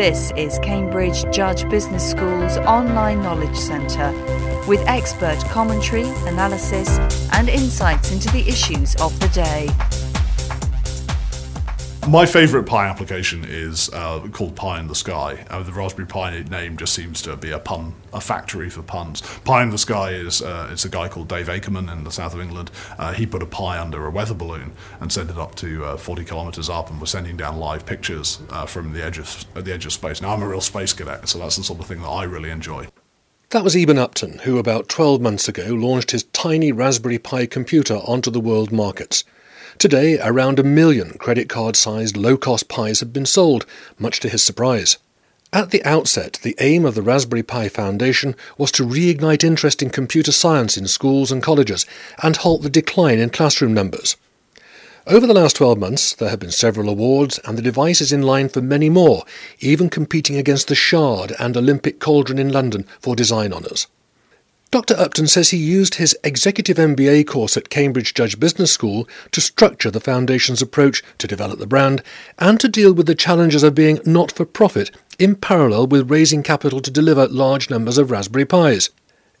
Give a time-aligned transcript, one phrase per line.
[0.00, 4.12] This is Cambridge Judge Business School's online knowledge centre
[4.66, 6.98] with expert commentary, analysis,
[7.32, 9.68] and insights into the issues of the day.
[12.10, 15.46] My favourite Pi application is uh, called Pi in the Sky.
[15.48, 19.20] Uh, the Raspberry Pi name just seems to be a pun, a factory for puns.
[19.44, 22.34] Pi in the Sky is uh, it's a guy called Dave Akerman in the south
[22.34, 22.72] of England.
[22.98, 25.96] Uh, he put a Pi under a weather balloon and sent it up to uh,
[25.96, 29.72] 40 kilometres up, and was sending down live pictures uh, from the edge of the
[29.72, 30.20] edge of space.
[30.20, 32.50] Now I'm a real space cadet, so that's the sort of thing that I really
[32.50, 32.88] enjoy.
[33.50, 37.98] That was Eben Upton, who about 12 months ago launched his tiny Raspberry Pi computer
[37.98, 39.22] onto the world markets.
[39.80, 43.64] Today, around a million credit card sized low cost Pis have been sold,
[43.98, 44.98] much to his surprise.
[45.54, 49.88] At the outset, the aim of the Raspberry Pi Foundation was to reignite interest in
[49.88, 51.86] computer science in schools and colleges
[52.22, 54.18] and halt the decline in classroom numbers.
[55.06, 58.20] Over the last 12 months, there have been several awards, and the device is in
[58.20, 59.24] line for many more,
[59.60, 63.86] even competing against the Shard and Olympic Cauldron in London for design honours.
[64.70, 64.94] Dr.
[64.96, 69.90] Upton says he used his executive MBA course at Cambridge Judge Business School to structure
[69.90, 72.04] the Foundation's approach to develop the brand
[72.38, 76.44] and to deal with the challenges of being not for profit in parallel with raising
[76.44, 78.90] capital to deliver large numbers of Raspberry Pis.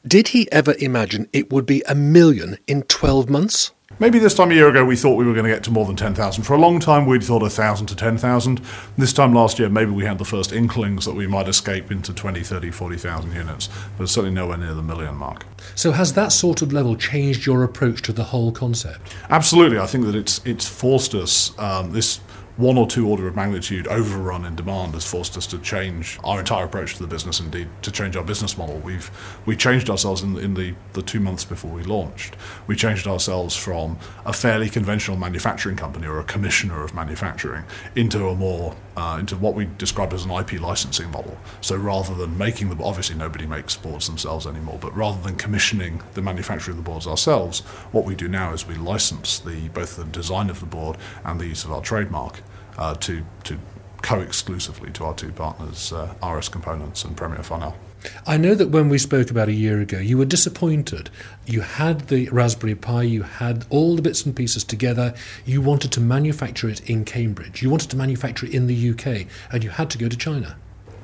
[0.04, 3.70] Did he ever imagine it would be a million in 12 months?
[4.00, 5.84] Maybe this time a year ago we thought we were going to get to more
[5.84, 6.42] than 10,000.
[6.44, 8.58] For a long time we'd thought 1,000 to 10,000.
[8.96, 12.14] This time last year maybe we had the first inklings that we might escape into
[12.14, 13.68] 20, 30, 40,000 units,
[13.98, 15.44] but certainly nowhere near the million mark.
[15.74, 19.14] So has that sort of level changed your approach to the whole concept?
[19.28, 19.78] Absolutely.
[19.78, 22.20] I think that it's it's forced us um, this
[22.60, 26.40] one or two order of magnitude overrun in demand has forced us to change our
[26.40, 28.78] entire approach to the business, indeed to change our business model.
[28.80, 29.10] We've
[29.46, 32.36] we changed ourselves in, in the, the two months before we launched.
[32.66, 37.64] We changed ourselves from a fairly conventional manufacturing company or a commissioner of manufacturing
[37.96, 41.38] into a more uh, into what we describe as an IP licensing model.
[41.62, 46.02] So rather than making the obviously nobody makes boards themselves anymore, but rather than commissioning
[46.12, 47.60] the manufacture of the boards ourselves,
[47.92, 51.40] what we do now is we license the both the design of the board and
[51.40, 52.42] the use of our trademark
[52.78, 53.58] uh, to to
[54.02, 57.76] co-exclusively to our two partners, uh, RS Components and Premier Farnell.
[58.26, 61.10] I know that when we spoke about a year ago, you were disappointed.
[61.44, 65.14] You had the Raspberry Pi, you had all the bits and pieces together.
[65.44, 67.60] You wanted to manufacture it in Cambridge.
[67.60, 70.56] You wanted to manufacture it in the UK, and you had to go to China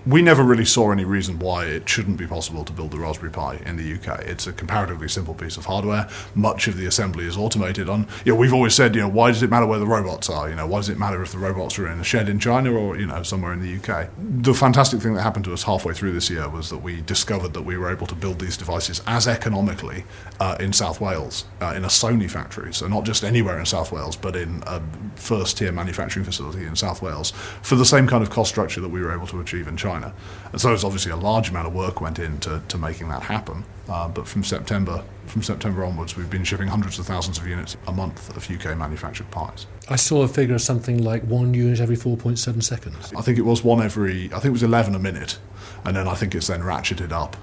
[0.06, 3.32] we never really saw any reason why it shouldn't be possible to build the Raspberry
[3.32, 4.20] Pi in the UK.
[4.20, 6.08] It's a comparatively simple piece of hardware.
[6.34, 7.88] Much of the assembly is automated.
[7.88, 10.30] On, you know, we've always said, you know, why does it matter where the robots
[10.30, 10.48] are?
[10.48, 12.72] You know, why does it matter if the robots are in a shed in China
[12.72, 14.08] or you know somewhere in the UK?
[14.16, 17.52] The fantastic thing that happened to us halfway through this year was that we discovered
[17.54, 20.04] that we were able to build these devices as economically
[20.38, 22.72] uh, in South Wales uh, in a Sony factory.
[22.72, 24.80] So not just anywhere in South Wales, but in a
[25.16, 29.00] first-tier manufacturing facility in South Wales for the same kind of cost structure that we
[29.00, 29.95] were able to achieve in China.
[29.96, 30.14] China.
[30.52, 33.64] And so it's obviously a large amount of work went into to making that happen.
[33.88, 37.76] Uh, but from September, from September onwards, we've been shipping hundreds of thousands of units
[37.86, 39.66] a month of UK manufactured Pis.
[39.88, 43.12] I saw a figure of something like one unit every 4.7 seconds.
[43.16, 45.38] I think it was one every, I think it was 11 a minute.
[45.84, 47.36] And then I think it's then ratcheted up.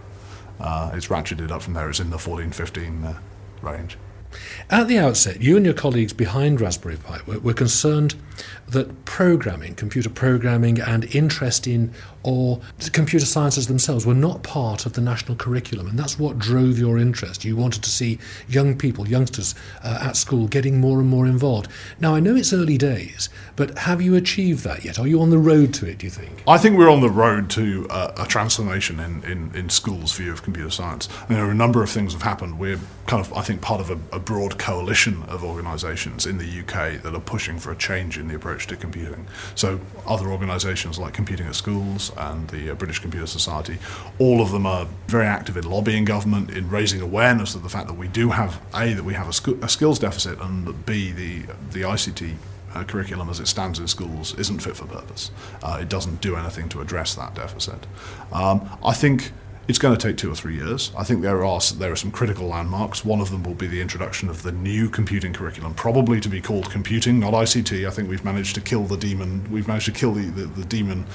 [0.59, 1.89] Uh, it's ratcheted up from there.
[1.89, 3.19] It's in the 14, 15 uh,
[3.61, 3.97] range.
[4.69, 8.15] At the outset, you and your colleagues behind Raspberry Pi were, were concerned
[8.67, 11.93] that programming, computer programming, and interest in
[12.23, 12.59] or
[12.91, 16.97] computer sciences themselves were not part of the national curriculum, and that's what drove your
[16.97, 17.43] interest.
[17.43, 21.69] You wanted to see young people, youngsters uh, at school getting more and more involved.
[21.99, 24.99] Now, I know it's early days, but have you achieved that yet?
[24.99, 26.43] Are you on the road to it, do you think?
[26.47, 30.31] I think we're on the road to uh, a transformation in, in, in schools' view
[30.31, 31.09] of computer science.
[31.27, 32.57] There are a number of things have happened.
[32.57, 36.61] We're kind of, I think, part of a, a broad coalition of organisations in the
[36.61, 39.27] UK that are pushing for a change in the approach to computing.
[39.55, 43.77] So, other organisations like Computing at Schools, and the uh, British Computer Society.
[44.19, 47.87] All of them are very active in lobbying government, in raising awareness of the fact
[47.87, 50.85] that we do have a that we have a, sc- a skills deficit, and that
[50.85, 52.35] b the the ICT
[52.75, 55.31] uh, curriculum as it stands in schools isn't fit for purpose.
[55.61, 57.85] Uh, it doesn't do anything to address that deficit.
[58.31, 59.31] Um, I think
[59.67, 60.91] it's going to take two or three years.
[60.97, 63.05] I think there are there are some critical landmarks.
[63.05, 66.41] One of them will be the introduction of the new computing curriculum, probably to be
[66.41, 67.87] called computing, not ICT.
[67.87, 69.49] I think we've managed to kill the demon.
[69.49, 71.05] We've managed to kill the the, the demon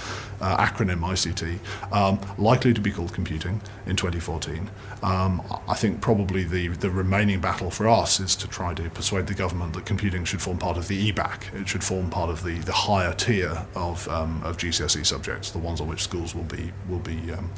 [0.41, 1.59] uh, acronym ICT.
[1.93, 4.71] Um, likely to be called computing in 2014.
[5.03, 9.27] Um, I think probably the the remaining battle for us is to try to persuade
[9.27, 11.55] the government that computing should form part of the EBacc.
[11.61, 15.59] It should form part of the, the higher tier of um, of GCSE subjects, the
[15.59, 17.51] ones on which schools will be will be um,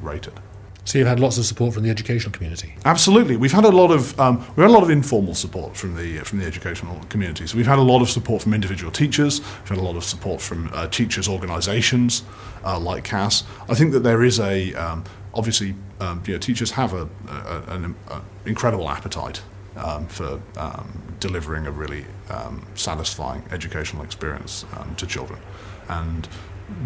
[0.00, 0.40] rated.
[0.86, 2.74] So you've had lots of support from the educational community.
[2.84, 5.96] Absolutely, we've had a lot of um, we've had a lot of informal support from
[5.96, 7.46] the from the educational community.
[7.46, 9.40] So we've had a lot of support from individual teachers.
[9.40, 12.22] We've had a lot of support from uh, teachers' organisations
[12.64, 13.44] uh, like CAS.
[13.68, 17.62] I think that there is a um, obviously um, you know, teachers have a, a,
[17.68, 19.40] an a incredible appetite
[19.76, 25.40] um, for um, delivering a really um, satisfying educational experience um, to children.
[25.88, 26.28] And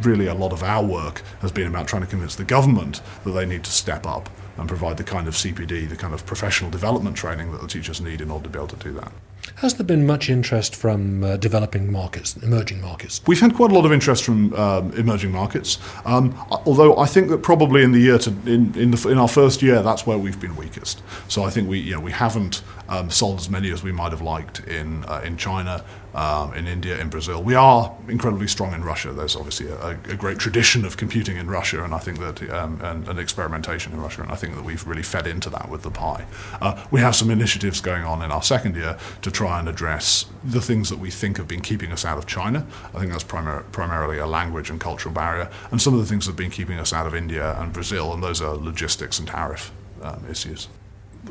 [0.02, 3.32] really, a lot of our work has been about trying to convince the government that
[3.32, 6.70] they need to step up and provide the kind of CPD, the kind of professional
[6.70, 9.12] development training that the teachers need in order to be able to do that.
[9.56, 13.20] Has there been much interest from uh, developing markets, emerging markets?
[13.26, 16.34] We've had quite a lot of interest from um, emerging markets, um,
[16.66, 19.62] although I think that probably in the year to in in, the, in, our first
[19.62, 21.02] year, that's where we've been weakest.
[21.28, 24.12] So I think we you know we haven't um, sold as many as we might
[24.12, 27.43] have liked in uh, in China um, in India, in Brazil.
[27.43, 29.12] We are incredibly strong in Russia.
[29.12, 32.81] There's obviously a, a great tradition of computing in Russia, and I think that um,
[32.82, 35.82] and, and, experimentation in Russia, and I think that we've really fed into that with
[35.82, 36.26] the Pi.
[36.61, 40.26] Uh, we have some initiatives going on in our second year to try and address
[40.43, 42.67] the things that we think have been keeping us out of China.
[42.94, 46.26] I think that's primar- primarily a language and cultural barrier, and some of the things
[46.26, 49.29] that have been keeping us out of India and Brazil, and those are logistics and
[49.29, 50.69] tariff um, issues.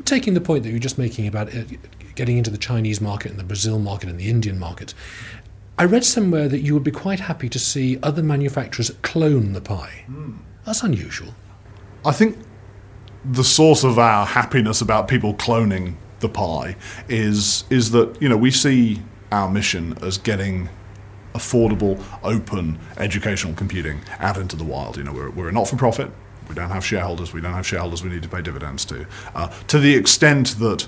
[0.04, 1.50] Taking the point that you're just making about
[2.14, 4.94] getting into the Chinese market and the Brazil market and the Indian market.
[5.78, 9.60] I read somewhere that you would be quite happy to see other manufacturers clone the
[9.60, 10.04] Pi.
[10.10, 10.38] Mm.
[10.64, 11.34] That's unusual.
[12.04, 12.36] I think
[13.24, 16.76] the source of our happiness about people cloning the Pi
[17.08, 20.68] is is that you know we see our mission as getting
[21.34, 24.96] affordable, open educational computing out into the wild.
[24.96, 26.10] You know, we're, we're a not-for-profit.
[26.48, 27.32] We don't have shareholders.
[27.32, 29.06] We don't have shareholders we need to pay dividends to.
[29.34, 30.86] Uh, to the extent that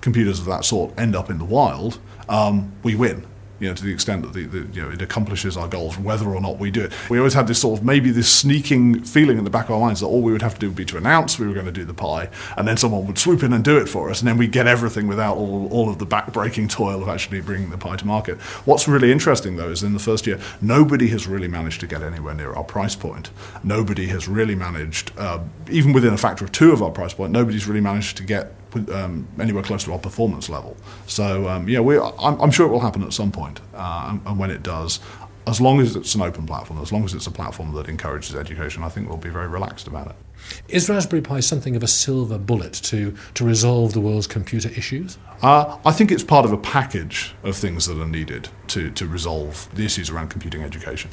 [0.00, 1.98] computers of that sort end up in the wild,
[2.28, 3.26] um, we win
[3.62, 6.26] you know, to the extent that the, the, you know, it accomplishes our goals, whether
[6.26, 6.92] or not we do it.
[7.08, 9.80] We always had this sort of maybe this sneaking feeling in the back of our
[9.80, 11.66] minds that all we would have to do would be to announce we were going
[11.66, 14.20] to do the Pi, and then someone would swoop in and do it for us,
[14.20, 17.70] and then we'd get everything without all, all of the back-breaking toil of actually bringing
[17.70, 18.40] the Pi to market.
[18.64, 22.02] What's really interesting, though, is in the first year, nobody has really managed to get
[22.02, 23.30] anywhere near our price point.
[23.62, 25.38] Nobody has really managed, uh,
[25.70, 28.54] even within a factor of two of our price point, nobody's really managed to get
[28.74, 30.76] um, anywhere close to our performance level.
[31.06, 34.20] So um, yeah, we, I'm, I'm, sure it will happen at some point, uh, and,
[34.26, 35.00] and, when it does,
[35.46, 38.34] as long as it's an open platform, as long as it's a platform that encourages
[38.34, 40.16] education, I think we'll be very relaxed about it.
[40.68, 45.18] Is Raspberry Pi something of a silver bullet to, to resolve the world's computer issues?
[45.40, 49.06] Uh, I think it's part of a package of things that are needed to, to
[49.06, 51.10] resolve the issues around computing education.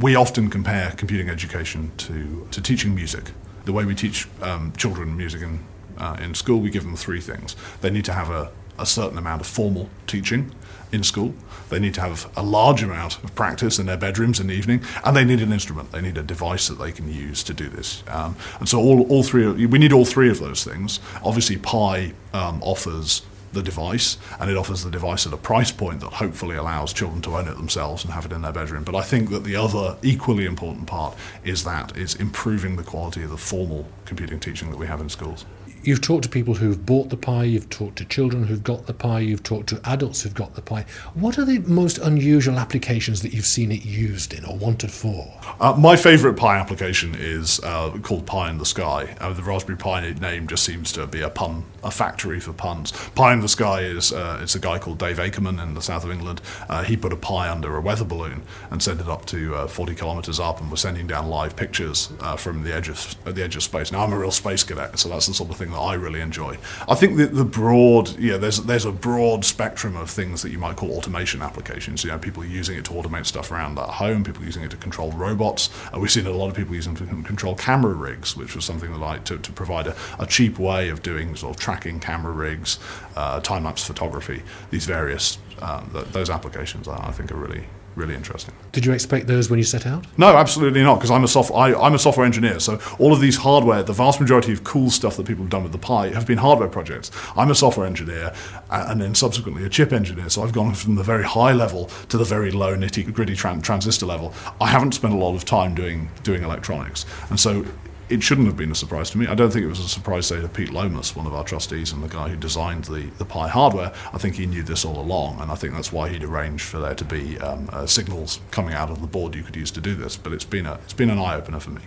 [0.00, 3.30] We often compare computing education to, to teaching music.
[3.64, 5.60] The way we teach um, children music in
[6.00, 7.54] uh, in school, we give them three things.
[7.82, 10.52] They need to have a, a certain amount of formal teaching
[10.90, 11.34] in school.
[11.68, 14.82] They need to have a large amount of practice in their bedrooms in the evening,
[15.04, 15.92] and they need an instrument.
[15.92, 18.02] They need a device that they can use to do this.
[18.08, 20.98] Um, and so, all, all three, we need all three of those things.
[21.22, 26.00] Obviously, Pi um, offers the device, and it offers the device at a price point
[26.00, 28.84] that hopefully allows children to own it themselves and have it in their bedroom.
[28.84, 33.22] But I think that the other equally important part is that is improving the quality
[33.22, 35.44] of the formal computing teaching that we have in schools
[35.82, 38.94] you've talked to people who've bought the Pi, you've talked to children who've got the
[38.94, 40.84] Pi, you've talked to adults who've got the Pi.
[41.14, 45.32] What are the most unusual applications that you've seen it used in or wanted for?
[45.60, 49.16] Uh, my favourite Pi application is uh, called Pi in the Sky.
[49.20, 52.92] Uh, the Raspberry Pi name just seems to be a pun, a factory for puns.
[53.14, 56.04] Pi in the Sky is uh, it's a guy called Dave Akerman in the south
[56.04, 56.40] of England.
[56.68, 59.66] Uh, he put a Pi under a weather balloon and sent it up to uh,
[59.66, 63.56] 40 kilometres up and was sending down live pictures from the edge of the edge
[63.56, 63.92] of space.
[63.92, 66.20] Now I'm a real space cadet, so that's the sort of thing that I really
[66.20, 66.58] enjoy.
[66.88, 70.76] I think the broad, yeah, there's there's a broad spectrum of things that you might
[70.76, 72.04] call automation applications.
[72.04, 74.76] You know, people using it to automate stuff around at home, people using it to
[74.76, 75.70] control robots.
[75.94, 78.64] Uh, we've seen a lot of people using it to control camera rigs, which was
[78.64, 82.00] something that I to, to provide a, a, cheap way of doing sort of tracking
[82.00, 82.78] camera rigs,
[83.16, 84.42] uh, time lapse photography.
[84.70, 87.64] These various um, th- those applications, I, I think, are really
[87.96, 88.54] really interesting.
[88.72, 90.06] Did you expect those when you set out?
[90.16, 92.60] No, absolutely not, because I'm a soft, I, am a software engineer.
[92.60, 95.62] So all of these hardware, the vast majority of cool stuff that people have done
[95.62, 97.10] with the Pi have been hardware projects.
[97.36, 98.32] I'm a software engineer,
[98.70, 100.28] and then subsequently a chip engineer.
[100.28, 103.62] So I've gone from the very high level to the very low nitty gritty tran-
[103.62, 104.32] transistor level.
[104.60, 107.64] I haven't spent a lot of time doing doing electronics, and so
[108.10, 109.26] it shouldn't have been a surprise to me.
[109.28, 111.92] I don't think it was a surprise, say, to Pete Lomas, one of our trustees
[111.92, 113.92] and the guy who designed the, the Pi hardware.
[114.12, 116.80] I think he knew this all along, and I think that's why he'd arranged for
[116.80, 119.80] there to be um, uh, signals coming out of the board you could use to
[119.80, 120.16] do this.
[120.16, 121.82] But it's been, a, it's been an eye opener for me.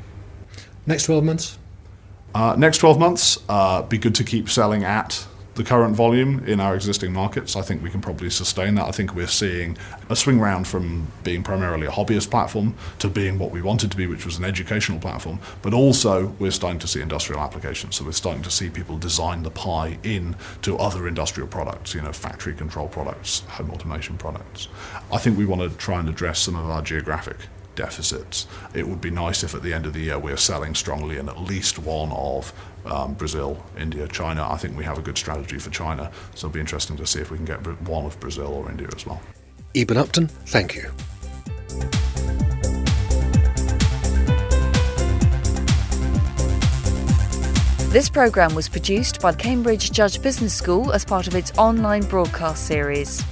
[0.86, 1.58] Next 12 months?
[2.34, 6.60] Uh, next 12 months, uh, be good to keep selling at the current volume in
[6.60, 7.55] our existing markets.
[7.55, 8.86] I think we can probably sustain that.
[8.86, 9.77] I think we're seeing
[10.10, 13.98] a swing round from being primarily a hobbyist platform to being what we wanted to
[13.98, 15.39] be, which was an educational platform.
[15.62, 17.95] But also, we're starting to see industrial applications.
[17.95, 22.01] So we're starting to see people design the Pi in to other industrial products, you
[22.01, 24.67] know, factory control products, home automation products.
[25.12, 27.38] I think we want to try and address some of our geographic
[27.75, 28.48] deficits.
[28.74, 31.30] It would be nice if at the end of the year we're selling strongly in
[31.30, 32.53] at least one of
[32.86, 34.48] um, Brazil, India, China.
[34.50, 37.20] I think we have a good strategy for China, so it'll be interesting to see
[37.20, 39.22] if we can get one of Brazil or India as well.
[39.75, 40.92] Eben Upton, thank you.
[47.94, 52.01] This programme was produced by the Cambridge Judge Business School as part of its online
[52.01, 53.24] broadcast series.